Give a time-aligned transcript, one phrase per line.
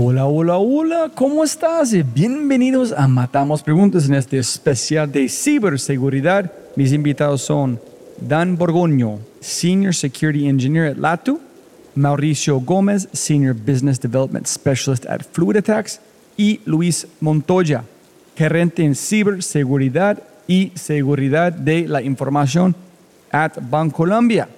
[0.00, 1.92] Hola, hola, hola, ¿cómo estás?
[2.14, 6.52] Bienvenidos a Matamos Preguntas en este especial de ciberseguridad.
[6.76, 7.80] Mis invitados son
[8.20, 11.40] Dan Borgoño, Senior Security Engineer at Latu,
[11.96, 16.00] Mauricio Gómez, Senior Business Development Specialist at Fluid Attacks,
[16.36, 17.82] y Luis Montoya,
[18.36, 22.76] gerente en ciberseguridad y seguridad de la información
[23.32, 24.48] at Bancolombia.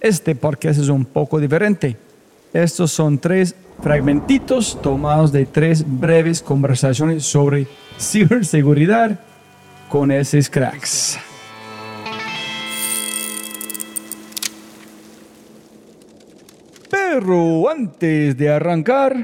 [0.00, 1.98] Este podcast es un poco diferente.
[2.52, 9.20] Estos son tres fragmentitos tomados de tres breves conversaciones sobre ciberseguridad
[9.88, 11.18] con esos cracks.
[16.90, 19.14] Pero antes de arrancar,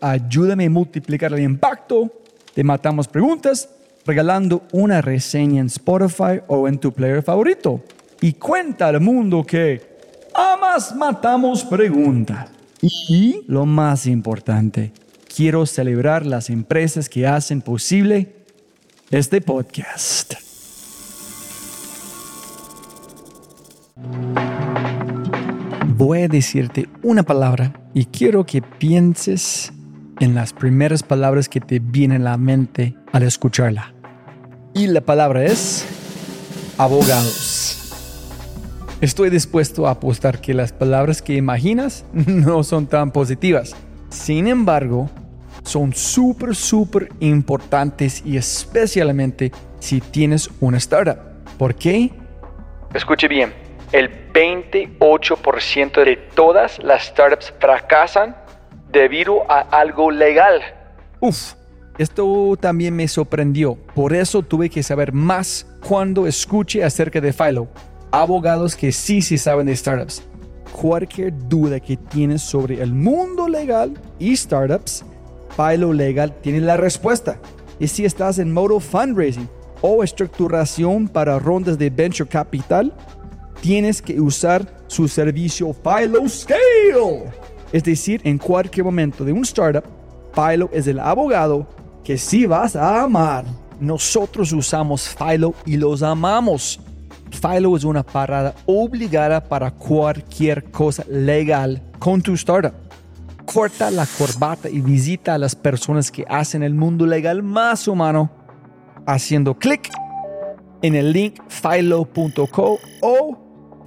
[0.00, 2.12] ayúdame a multiplicar el impacto
[2.54, 3.68] de Matamos Preguntas
[4.06, 7.82] regalando una reseña en Spotify o en tu player favorito.
[8.20, 9.82] Y cuenta al mundo que
[10.32, 12.55] amas Matamos Preguntas.
[12.88, 14.92] Y lo más importante,
[15.34, 18.46] quiero celebrar las empresas que hacen posible
[19.10, 20.34] este podcast.
[25.96, 29.72] Voy a decirte una palabra y quiero que pienses
[30.20, 33.94] en las primeras palabras que te vienen a la mente al escucharla.
[34.74, 35.84] Y la palabra es
[36.78, 37.75] abogados.
[39.02, 43.76] Estoy dispuesto a apostar que las palabras que imaginas no son tan positivas.
[44.08, 45.10] Sin embargo,
[45.64, 51.18] son súper, súper importantes y especialmente si tienes una startup.
[51.58, 52.10] ¿Por qué?
[52.94, 53.52] Escuche bien,
[53.92, 58.34] el 28% de todas las startups fracasan
[58.90, 60.62] debido a algo legal.
[61.20, 61.52] Uf,
[61.98, 63.74] esto también me sorprendió.
[63.94, 67.68] Por eso tuve que saber más cuando escuché acerca de Philo
[68.22, 70.22] abogados que sí, sí saben de startups.
[70.72, 75.04] Cualquier duda que tienes sobre el mundo legal y startups,
[75.56, 77.38] Philo Legal tiene la respuesta.
[77.78, 79.48] Y si estás en modo fundraising
[79.80, 82.92] o estructuración para rondas de venture capital,
[83.60, 87.32] tienes que usar su servicio Philo Scale.
[87.72, 89.84] Es decir, en cualquier momento de un startup,
[90.34, 91.66] Philo es el abogado
[92.04, 93.44] que sí vas a amar.
[93.80, 96.80] Nosotros usamos Philo y los amamos.
[97.30, 102.74] Philo es una parada obligada para cualquier cosa legal con tu startup.
[103.44, 108.30] Corta la corbata y visita a las personas que hacen el mundo legal más humano
[109.06, 109.90] haciendo clic
[110.82, 113.38] en el link philo.co o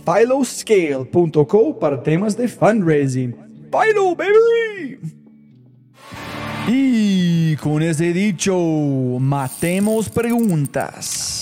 [0.05, 3.35] philoscale.co para temas de fundraising.
[3.71, 4.99] Philo, baby!
[6.67, 8.57] Y con ese dicho,
[9.19, 11.38] matemos preguntas.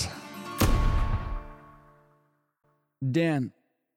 [3.00, 3.54] Dan,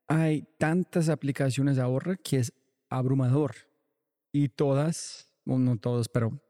[0.07, 2.53] hay tantas aplicaciones ahora que es
[2.89, 3.55] abrumador.
[4.31, 6.41] Y todas, bueno, no todas, pero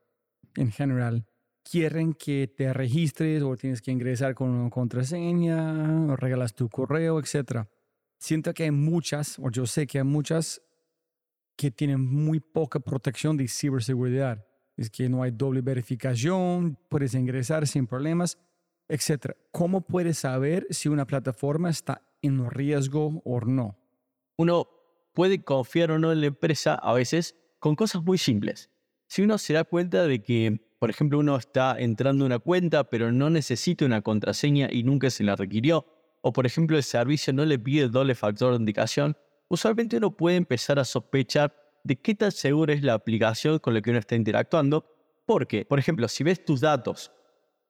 [0.56, 1.26] en general,
[1.64, 7.20] quieren que te registres o tienes que ingresar con una contraseña, o regalas tu correo,
[7.20, 7.68] etc.
[8.20, 10.62] Siento que hay muchas, o yo sé que hay muchas
[11.56, 14.46] que tienen muy poca protección de ciberseguridad.
[14.76, 18.38] Es que no hay doble verificación, puedes ingresar sin problemas,
[18.88, 19.36] etc.
[19.52, 23.78] ¿Cómo puedes saber si una plataforma está en riesgo o no.
[24.38, 24.68] Uno
[25.14, 28.70] puede confiar o no en la empresa a veces con cosas muy simples.
[29.08, 32.86] Si uno se da cuenta de que, por ejemplo, uno está entrando a una cuenta
[32.86, 35.86] pero no necesita una contraseña y nunca se la requirió,
[36.22, 39.18] o por ejemplo el servicio no le pide doble factor de indicación,
[39.50, 43.82] usualmente uno puede empezar a sospechar de qué tan segura es la aplicación con la
[43.82, 44.86] que uno está interactuando,
[45.26, 47.12] porque, por ejemplo, si ves tus datos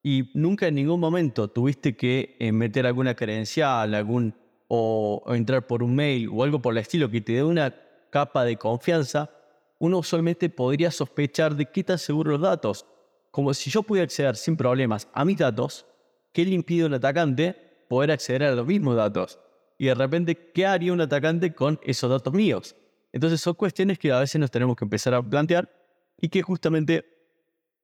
[0.02, 4.34] y nunca en ningún momento tuviste que eh, meter alguna credencial, algún
[4.74, 7.74] o, entrar por un mail o algo por el estilo que te dé una
[8.08, 9.30] capa de confianza,
[9.78, 12.86] uno usualmente podría sospechar de qué tan seguros los datos.
[13.30, 15.84] Como si yo pudiera acceder sin problemas a mis datos,
[16.32, 17.54] ¿qué le impide a un atacante
[17.86, 19.38] poder acceder a los mismos datos?
[19.76, 22.74] Y de repente, ¿qué haría un atacante con esos datos míos?
[23.12, 25.70] Entonces son cuestiones que a veces nos tenemos que empezar a plantear
[26.18, 27.04] y que justamente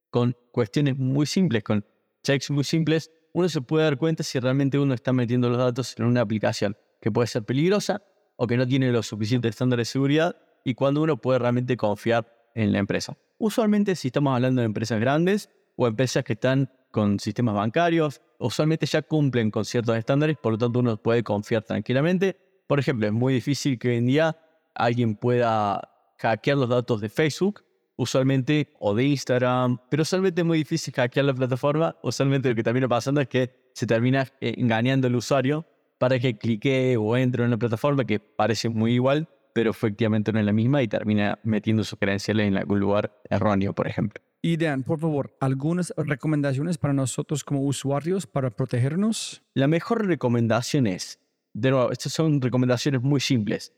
[0.08, 1.84] con cuestiones muy simples, con
[2.22, 5.94] checks muy simples, uno se puede dar cuenta si realmente uno está metiendo los datos
[5.98, 8.02] en una aplicación que puede ser peligrosa
[8.36, 12.26] o que no tiene los suficientes estándares de seguridad y cuando uno puede realmente confiar
[12.54, 13.16] en la empresa.
[13.38, 18.86] usualmente si estamos hablando de empresas grandes o empresas que están con sistemas bancarios, usualmente
[18.86, 22.36] ya cumplen con ciertos estándares, por lo tanto uno puede confiar tranquilamente.
[22.66, 24.36] Por ejemplo, es muy difícil que hoy en día
[24.74, 25.88] alguien pueda
[26.18, 27.64] hackear los datos de Facebook,
[27.98, 31.96] usualmente, o de Instagram, pero usualmente es muy difícil hackear la plataforma.
[32.02, 35.66] Usualmente lo que termina pasando es que se termina eh, engañando al usuario
[35.98, 40.38] para que clique o entre en una plataforma que parece muy igual, pero efectivamente no
[40.38, 44.22] es la misma y termina metiendo sus credenciales en algún lugar erróneo, por ejemplo.
[44.40, 49.42] Y Dan, por favor, algunas recomendaciones para nosotros como usuarios para protegernos.
[49.54, 51.18] La mejor recomendación es,
[51.52, 53.72] de nuevo, estas son recomendaciones muy simples,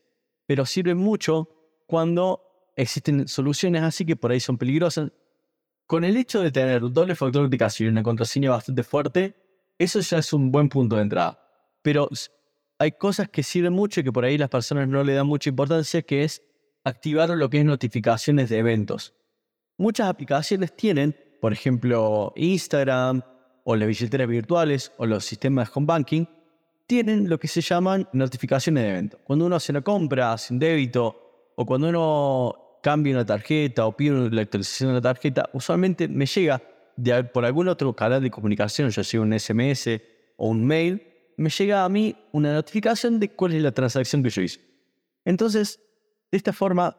[0.45, 1.49] pero sirven mucho
[1.87, 5.11] cuando existen soluciones así que por ahí son peligrosas.
[5.85, 9.35] Con el hecho de tener doble factor de autenticación y una contraseña bastante fuerte,
[9.77, 11.37] eso ya es un buen punto de entrada.
[11.81, 12.09] Pero
[12.79, 15.49] hay cosas que sirven mucho y que por ahí las personas no le dan mucha
[15.49, 16.41] importancia, que es
[16.83, 19.13] activar lo que es notificaciones de eventos.
[19.77, 23.21] Muchas aplicaciones tienen, por ejemplo, Instagram
[23.63, 26.25] o las billeteras virtuales o los sistemas de home banking,
[26.87, 29.19] tienen lo que se llaman notificaciones de eventos.
[29.23, 31.20] Cuando uno hace una compra, hace un débito
[31.61, 36.25] o cuando uno cambia una tarjeta o pide la actualización de la tarjeta, usualmente me
[36.25, 36.61] llega
[37.31, 40.01] por algún otro canal de comunicación, ya sea un SMS
[40.37, 41.03] o un mail,
[41.37, 44.59] me llega a mí una notificación de cuál es la transacción que yo hice.
[45.23, 45.79] Entonces,
[46.31, 46.97] de esta forma,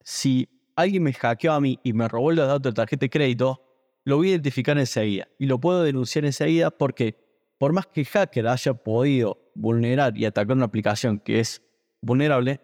[0.00, 3.62] si alguien me hackeó a mí y me robó los datos de tarjeta de crédito,
[4.04, 7.16] lo voy a identificar enseguida y lo puedo denunciar enseguida porque
[7.58, 11.62] por más que el hacker haya podido vulnerar y atacar una aplicación que es
[12.00, 12.60] vulnerable,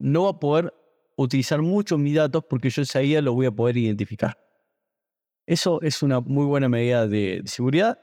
[0.00, 0.74] no va a poder
[1.16, 4.36] utilizar mucho mis datos porque yo enseguida lo voy a poder identificar.
[5.46, 7.98] Eso es una muy buena medida de, seguridad.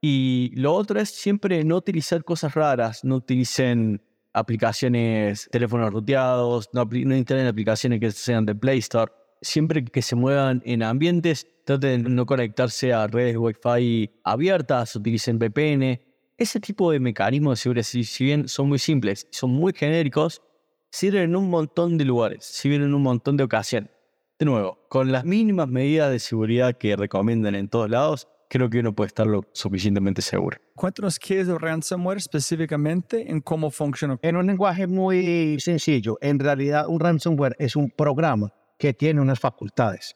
[0.00, 4.02] Y lo otro es siempre no utilizar cosas raras, no utilicen
[4.32, 9.12] aplicaciones, teléfonos ruteados, no, no instalen aplicaciones que sean de Play Store.
[9.40, 15.38] Siempre que se muevan en ambientes, traten de no conectarse a redes Wi-Fi abiertas, utilicen
[15.38, 16.00] VPN.
[16.38, 20.40] Ese tipo de mecanismos de seguridad, si bien son muy simples son muy genéricos,
[20.92, 23.90] sirven en un montón de lugares, sirven en un montón de ocasiones.
[24.38, 28.80] De nuevo, con las mínimas medidas de seguridad que recomiendan en todos lados, creo que
[28.80, 30.58] uno puede estar lo suficientemente seguro.
[30.76, 34.18] Cuéntanos qué es el ransomware específicamente en cómo funciona.
[34.20, 39.40] En un lenguaje muy sencillo, en realidad un ransomware es un programa que tiene unas
[39.40, 40.14] facultades.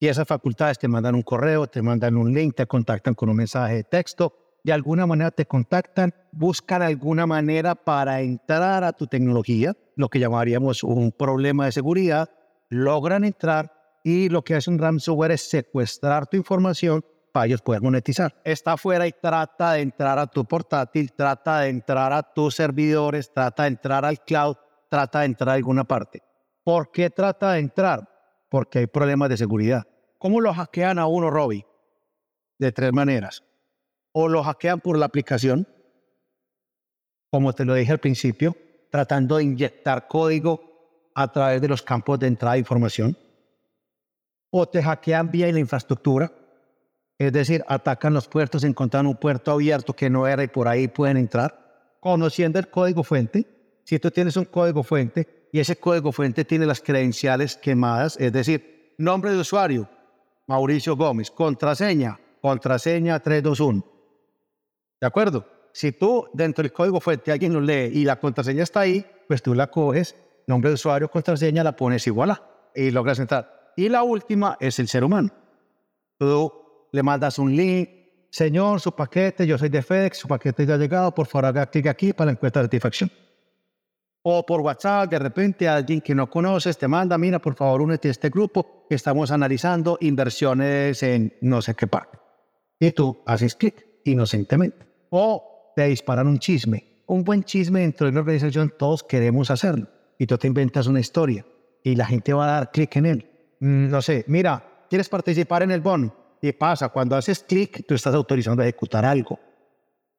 [0.00, 3.36] Y esas facultades te mandan un correo, te mandan un link, te contactan con un
[3.36, 9.06] mensaje de texto, de alguna manera te contactan, buscan alguna manera para entrar a tu
[9.06, 12.30] tecnología, lo que llamaríamos un problema de seguridad,
[12.68, 17.82] logran entrar y lo que hace un ransomware es secuestrar tu información para ellos poder
[17.82, 18.40] monetizar.
[18.44, 23.32] Está afuera y trata de entrar a tu portátil, trata de entrar a tus servidores,
[23.32, 24.56] trata de entrar al cloud,
[24.88, 26.22] trata de entrar a alguna parte.
[26.62, 28.08] ¿Por qué trata de entrar?
[28.48, 29.84] Porque hay problemas de seguridad.
[30.18, 31.66] ¿Cómo lo hackean a uno, Robbie?
[32.58, 33.42] De tres maneras.
[34.12, 35.66] O lo hackean por la aplicación,
[37.30, 38.56] como te lo dije al principio,
[38.94, 43.18] tratando de inyectar código a través de los campos de entrada de información,
[44.50, 46.30] o te hackean vía la infraestructura,
[47.18, 50.86] es decir, atacan los puertos, encuentran un puerto abierto que no era y por ahí
[50.86, 53.44] pueden entrar, conociendo el código fuente.
[53.82, 58.32] Si tú tienes un código fuente y ese código fuente tiene las credenciales quemadas, es
[58.32, 59.88] decir, nombre de usuario,
[60.46, 63.84] Mauricio Gómez, contraseña, contraseña 321.
[65.00, 65.53] ¿De acuerdo?
[65.74, 69.42] Si tú dentro del código fuente alguien lo lee y la contraseña está ahí, pues
[69.42, 70.14] tú la coges
[70.46, 72.42] nombre de usuario, contraseña, la pones igual a
[72.74, 73.72] y logras entrar.
[73.76, 75.30] Y la última es el ser humano.
[76.16, 76.52] Tú
[76.92, 77.88] le mandas un link,
[78.30, 81.66] señor, su paquete, yo soy de FedEx, su paquete ya ha llegado, por favor haga
[81.66, 83.10] clic aquí para la encuesta de satisfacción.
[84.22, 88.08] O por WhatsApp, de repente alguien que no conoces te manda, mira, por favor, únete
[88.08, 92.16] a este grupo que estamos analizando inversiones en no sé qué parte.
[92.78, 94.86] Y tú haces clic inocentemente.
[95.10, 97.02] O te disparan un chisme.
[97.06, 99.88] Un buen chisme dentro de la organización, todos queremos hacerlo
[100.18, 101.44] y tú te inventas una historia
[101.82, 103.30] y la gente va a dar clic en él.
[103.60, 106.14] Mm, no sé, mira, ¿quieres participar en el bono?
[106.40, 109.38] Y pasa, cuando haces clic, tú estás autorizando a ejecutar algo.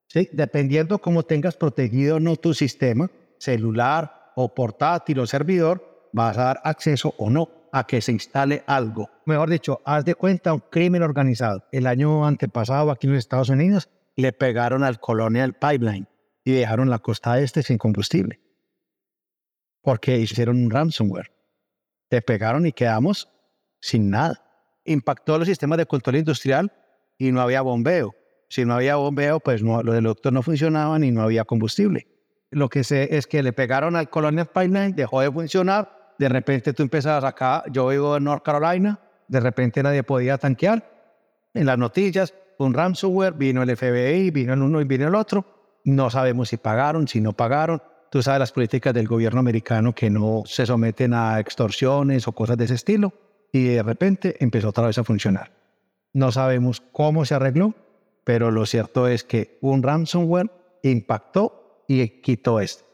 [0.08, 0.30] ¿Sí?
[0.32, 3.10] Dependiendo cómo tengas protegido no tu sistema,
[3.40, 8.64] celular o portátil o servidor, vas a dar acceso o no a que se instale
[8.68, 9.10] algo.
[9.26, 11.66] Mejor dicho, haz de cuenta un crimen organizado.
[11.72, 16.08] El año antepasado aquí en los Estados Unidos le pegaron al Colonial Pipeline
[16.44, 18.40] y dejaron la costa este sin combustible
[19.86, 21.32] porque hicieron un ransomware.
[22.10, 23.30] Te pegaron y quedamos
[23.80, 24.42] sin nada.
[24.84, 26.74] Impactó los sistemas de control industrial
[27.20, 28.16] y no había bombeo.
[28.50, 32.08] Si no había bombeo, pues no, los doctor no funcionaban y no había combustible.
[32.50, 36.74] Lo que sé es que le pegaron al Colonial Pipeline, dejó de funcionar de repente
[36.74, 40.92] tú empezabas acá, yo vivo en North Carolina, de repente nadie podía tanquear.
[41.54, 45.46] En las noticias, un ransomware, vino el FBI, vino el uno y vino el otro.
[45.84, 47.82] No sabemos si pagaron, si no pagaron.
[48.10, 52.58] Tú sabes las políticas del gobierno americano que no se someten a extorsiones o cosas
[52.58, 53.14] de ese estilo.
[53.52, 55.52] Y de repente empezó otra vez a funcionar.
[56.14, 57.74] No sabemos cómo se arregló,
[58.24, 60.50] pero lo cierto es que un ransomware
[60.84, 62.86] impactó y quitó esto.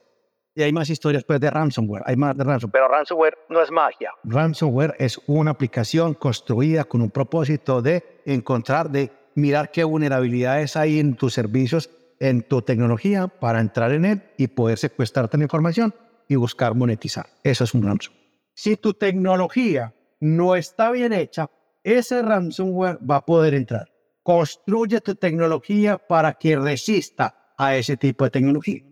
[0.54, 2.74] Y hay más historias pues, de ransomware, hay más de ransomware.
[2.74, 4.12] Pero ransomware no es magia.
[4.24, 11.00] Ransomware es una aplicación construida con un propósito de encontrar, de mirar qué vulnerabilidades hay
[11.00, 15.94] en tus servicios, en tu tecnología, para entrar en él y poder secuestrarte la información
[16.28, 17.28] y buscar monetizar.
[17.44, 18.22] Eso es un ransomware.
[18.54, 21.50] Si tu tecnología no está bien hecha,
[21.84, 23.92] ese ransomware va a poder entrar.
[24.24, 28.84] Construye tu tecnología para que resista a ese tipo de tecnología.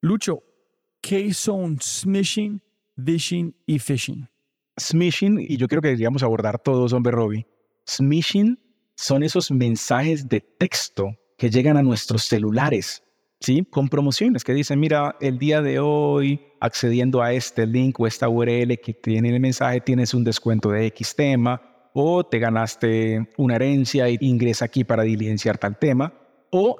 [0.00, 0.42] Lucho,
[1.02, 2.62] ¿Qué son smishing,
[2.94, 4.28] vishing y phishing?
[4.78, 7.44] Smishing, y yo creo que deberíamos abordar todos, hombre Robbie.
[7.84, 8.56] Smishing
[9.02, 13.02] son esos mensajes de texto que llegan a nuestros celulares,
[13.40, 13.66] ¿sí?
[13.68, 18.28] Con promociones que dicen, mira, el día de hoy, accediendo a este link o esta
[18.28, 21.60] URL que tiene el mensaje, tienes un descuento de X tema,
[21.94, 26.14] o te ganaste una herencia y ingresa aquí para diligenciar tal tema,
[26.52, 26.76] o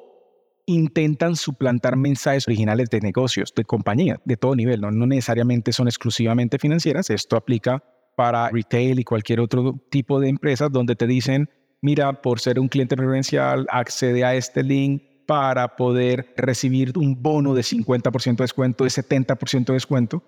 [0.66, 4.92] intentan suplantar mensajes originales de negocios, de compañía, de todo nivel, ¿no?
[4.92, 7.82] necesariamente son exclusivamente financieras, esto aplica
[8.14, 11.50] para retail y cualquier otro tipo de empresas donde te dicen,
[11.82, 17.54] mira, por ser un cliente preferencial, accede a este link para poder recibir un bono
[17.54, 20.22] de 50% de descuento, de 70% de descuento.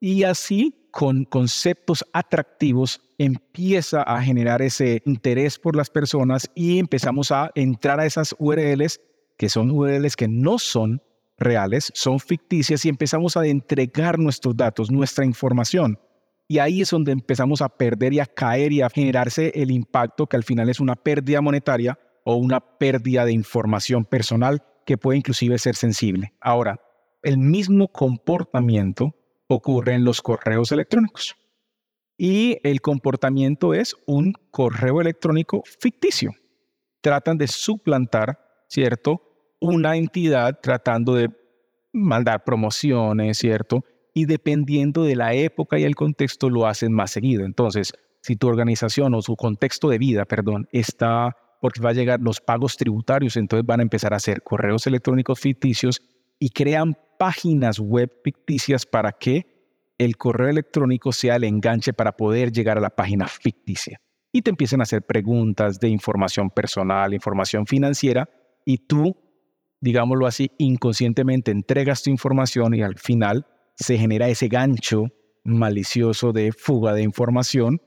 [0.00, 7.32] Y así, con conceptos atractivos, empieza a generar ese interés por las personas y empezamos
[7.32, 9.00] a entrar a esas URLs
[9.36, 11.00] que son URLs que no son
[11.38, 15.98] reales, son ficticias y empezamos a entregar nuestros datos, nuestra información.
[16.48, 20.26] Y ahí es donde empezamos a perder y a caer y a generarse el impacto
[20.26, 25.18] que al final es una pérdida monetaria o una pérdida de información personal que puede
[25.18, 26.32] inclusive ser sensible.
[26.40, 26.80] Ahora,
[27.22, 29.14] el mismo comportamiento
[29.46, 31.36] ocurre en los correos electrónicos.
[32.16, 36.32] Y el comportamiento es un correo electrónico ficticio.
[37.00, 39.28] Tratan de suplantar, ¿cierto?
[39.60, 41.30] una entidad tratando de
[41.92, 43.84] mandar promociones, ¿cierto?
[44.14, 47.44] Y dependiendo de la época y el contexto lo hacen más seguido.
[47.44, 52.20] Entonces, si tu organización o su contexto de vida, perdón, está porque va a llegar
[52.20, 56.00] los pagos tributarios, entonces van a empezar a hacer correos electrónicos ficticios
[56.38, 59.46] y crean páginas web ficticias para que
[59.98, 64.00] el correo electrónico sea el enganche para poder llegar a la página ficticia.
[64.30, 68.28] Y te empiecen a hacer preguntas de información personal, información financiera,
[68.64, 69.16] y tú
[69.80, 73.46] digámoslo así, inconscientemente entregas tu información y al final
[73.78, 75.06] se genera ese gancho
[75.44, 77.80] malicioso de fuga de información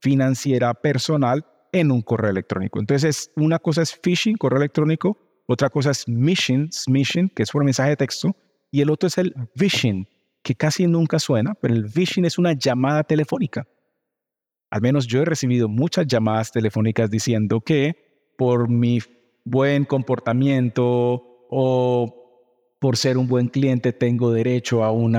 [0.00, 2.78] financiera personal en un correo electrónico.
[2.78, 7.64] Entonces, una cosa es phishing, correo electrónico, otra cosa es smishing, smishing, que es por
[7.64, 8.36] mensaje de texto,
[8.70, 10.06] y el otro es el phishing,
[10.42, 13.66] que casi nunca suena, pero el phishing es una llamada telefónica.
[14.70, 19.00] Al menos yo he recibido muchas llamadas telefónicas diciendo que por mi
[19.44, 21.87] buen comportamiento o
[22.78, 25.16] por ser un buen cliente tengo derecho a un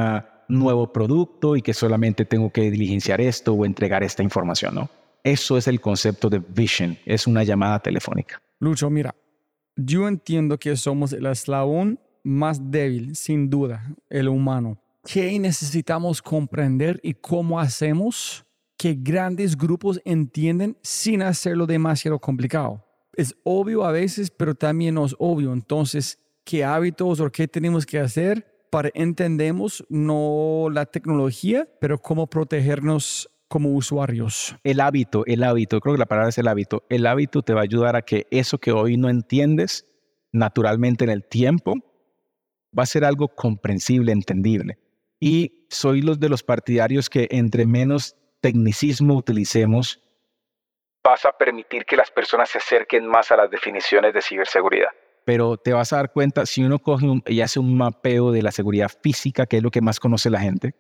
[0.48, 4.90] nuevo producto y que solamente tengo que diligenciar esto o entregar esta información, ¿no?
[5.24, 8.42] Eso es el concepto de vision, es una llamada telefónica.
[8.60, 9.14] Lucho, mira,
[9.76, 14.82] yo entiendo que somos el eslabón más débil, sin duda, el humano.
[15.04, 18.46] ¿Qué necesitamos comprender y cómo hacemos
[18.78, 22.86] que grandes grupos entienden sin hacerlo demasiado complicado?
[23.20, 25.52] es obvio a veces, pero también no es obvio.
[25.52, 32.26] Entonces, ¿qué hábitos o qué tenemos que hacer para entendemos no la tecnología, pero cómo
[32.26, 34.56] protegernos como usuarios?
[34.64, 36.86] El hábito, el hábito, creo que la palabra es el hábito.
[36.90, 39.86] El hábito te va a ayudar a que eso que hoy no entiendes
[40.32, 41.76] naturalmente en el tiempo
[42.78, 44.80] va a ser algo comprensible, entendible.
[45.20, 50.02] Y soy los de los partidarios que entre menos tecnicismo utilicemos,
[51.04, 54.90] vas a permitir que las personas se acerquen más a las definiciones de ciberseguridad.
[55.30, 58.52] Pero te vas a dar cuenta, si uno coge y hace un mapeo de la
[58.52, 60.74] seguridad física, que es lo que más conoce la gente,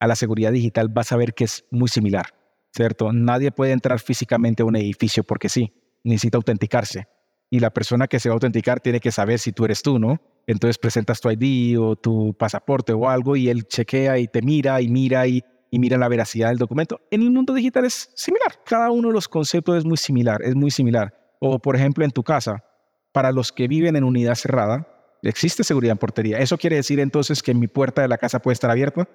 [0.00, 2.34] a la seguridad digital vas a ver que es muy similar,
[2.74, 3.12] ¿cierto?
[3.12, 7.06] Nadie puede entrar físicamente a un edificio porque sí, necesita autenticarse.
[7.48, 10.00] Y la persona que se va a autenticar tiene que saber si tú eres tú,
[10.00, 10.20] ¿no?
[10.48, 14.80] Entonces presentas tu ID o tu pasaporte o algo y él chequea y te mira
[14.80, 17.00] y mira y mira la veracidad del documento.
[17.12, 18.50] En el mundo digital es similar.
[18.66, 21.16] Cada uno de los conceptos es muy similar, es muy similar.
[21.38, 22.64] O, por ejemplo, en tu casa,
[23.12, 24.88] para los que viven en unidad cerrada,
[25.22, 26.38] existe seguridad en portería.
[26.38, 29.08] ¿Eso quiere decir entonces que mi puerta de la casa puede estar abierta?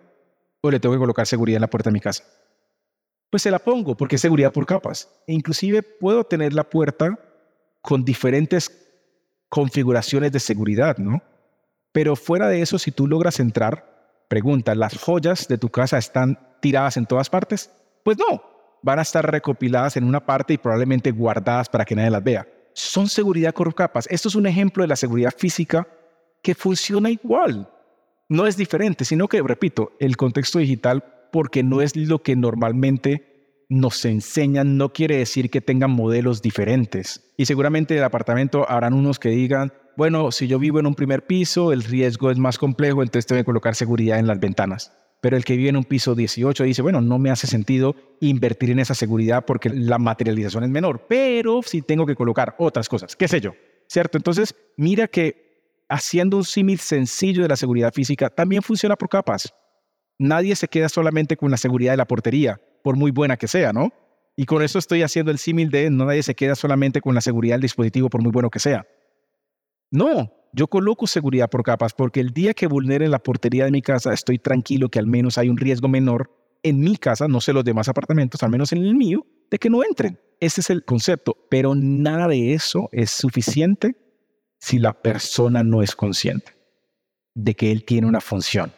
[0.62, 2.24] o le tengo que colocar seguridad en la puerta de mi casa?
[3.30, 5.10] Pues se la pongo porque es seguridad por capas.
[5.28, 7.20] E inclusive puedo tener la puerta
[7.82, 8.72] con diferentes
[9.50, 11.22] configuraciones de seguridad, ¿no?
[11.92, 16.58] Pero fuera de eso, si tú logras entrar, pregunta, ¿las joyas de tu casa están
[16.62, 17.72] tiradas en todas partes?
[18.04, 18.42] Pues no,
[18.82, 22.48] van a estar recopiladas en una parte y probablemente guardadas para que nadie las vea.
[22.78, 24.08] Son seguridad por capas.
[24.12, 25.88] Esto es un ejemplo de la seguridad física
[26.44, 27.68] que funciona igual.
[28.30, 33.66] No es diferente, sino que, repito, el contexto digital, porque no es lo que normalmente
[33.68, 37.34] nos enseñan, no quiere decir que tengan modelos diferentes.
[37.36, 41.26] Y seguramente el apartamento habrán unos que digan, bueno, si yo vivo en un primer
[41.26, 44.94] piso, el riesgo es más complejo, entonces tengo que colocar seguridad en las ventanas.
[45.22, 48.72] Pero el que vive en un piso 18 dice, bueno, no me hace sentido invertir
[48.72, 53.16] en esa seguridad porque la materialización es menor, pero sí tengo que colocar otras cosas,
[53.16, 53.54] qué sé yo,
[53.88, 54.18] ¿cierto?
[54.18, 55.48] Entonces, mira que
[55.90, 59.54] haciendo un símil sencillo de la seguridad física, también funciona por capas.
[60.20, 63.74] Nadie se queda solamente con la seguridad de la portería, por muy buena que sea,
[63.74, 63.92] ¿no?
[64.36, 67.22] Y con eso estoy haciendo el símil de no nadie se queda solamente con la
[67.22, 68.86] seguridad del dispositivo, por muy bueno que sea.
[69.90, 73.82] No, yo coloco seguridad por capas porque el día que vulneren la portería de mi
[73.82, 76.32] casa, estoy tranquilo que al menos hay un riesgo menor
[76.64, 79.70] en mi casa, no sé los demás apartamentos, al menos en el mío, de que
[79.70, 80.20] no entren.
[80.40, 83.96] Ese es el concepto, pero nada de eso es suficiente
[84.60, 86.54] si la persona no es consciente
[87.34, 88.72] de que él tiene una función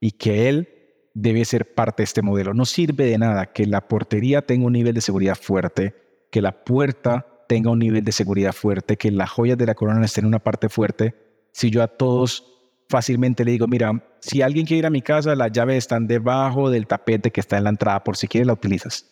[0.00, 0.68] y que él
[1.14, 2.54] debe ser parte de este modelo.
[2.54, 5.94] No sirve de nada que la portería tenga un nivel de seguridad fuerte,
[6.30, 10.04] que la puerta tenga un nivel de seguridad fuerte, que las joyas de la corona
[10.04, 11.16] estén en una parte fuerte,
[11.52, 12.46] si yo a todos
[12.88, 13.90] fácilmente le digo, mira,
[14.20, 17.58] si alguien quiere ir a mi casa, las llaves están debajo del tapete que está
[17.58, 19.04] en la entrada, por si quieres la utilizas.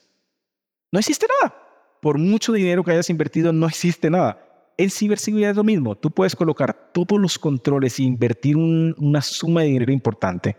[0.92, 1.52] No existe nada.
[2.00, 4.40] Por mucho dinero que hayas invertido, no existe nada.
[4.76, 5.96] En ciberseguridad es lo mismo.
[5.96, 10.56] Tú puedes colocar todos los controles e invertir una suma de dinero importante.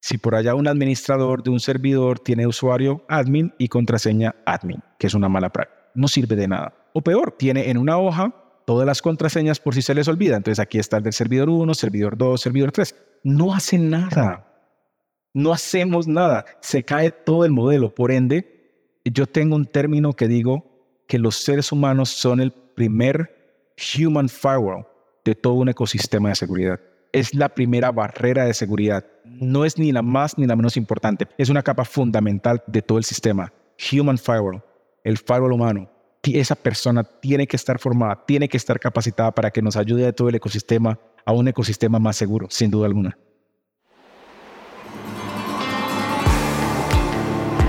[0.00, 5.06] Si por allá un administrador de un servidor tiene usuario admin y contraseña admin, que
[5.06, 6.74] es una mala práctica no sirve de nada.
[6.92, 8.32] O peor, tiene en una hoja
[8.64, 10.36] todas las contraseñas por si se les olvida.
[10.36, 12.94] Entonces aquí está el del servidor 1, servidor 2, servidor 3.
[13.24, 14.46] No hace nada.
[15.32, 16.44] No hacemos nada.
[16.60, 17.94] Se cae todo el modelo.
[17.94, 20.64] Por ende, yo tengo un término que digo
[21.08, 24.86] que los seres humanos son el primer human firewall
[25.24, 26.80] de todo un ecosistema de seguridad.
[27.12, 29.04] Es la primera barrera de seguridad.
[29.24, 31.28] No es ni la más ni la menos importante.
[31.38, 33.52] Es una capa fundamental de todo el sistema.
[33.92, 34.62] Human firewall
[35.04, 35.90] el firewall humano,
[36.32, 40.12] esa persona tiene que estar formada, tiene que estar capacitada para que nos ayude a
[40.12, 43.16] todo el ecosistema a un ecosistema más seguro, sin duda alguna.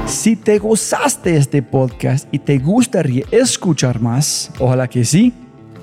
[0.06, 5.34] Si te gozaste este podcast y te gustaría escuchar más, ojalá que sí,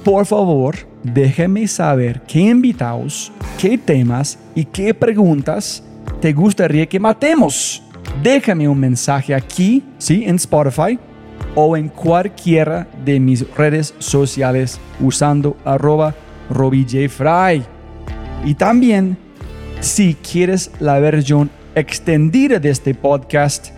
[0.05, 5.83] por favor, déjame saber qué invitados, qué temas y qué preguntas
[6.21, 7.83] te gustaría que matemos.
[8.23, 10.99] Déjame un mensaje aquí, sí, en Spotify
[11.55, 16.15] o en cualquiera de mis redes sociales usando arroba
[16.51, 17.63] robijfry.
[18.45, 19.17] Y también,
[19.81, 23.69] si quieres la versión extendida de este podcast,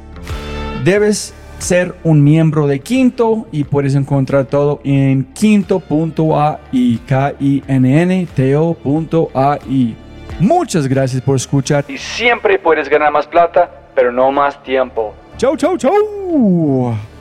[0.85, 8.03] debes ser un miembro de Quinto y puedes encontrar todo en quinto.ai, k i n
[8.03, 9.95] n t -O
[10.41, 15.15] Muchas gracias por escuchar y siempre puedes ganar más plata, pero no más tiempo.
[15.37, 17.14] Chau, chau, chau.